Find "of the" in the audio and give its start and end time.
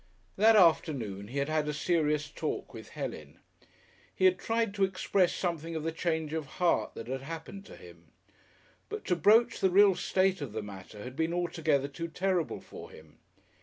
5.75-5.91, 10.41-10.63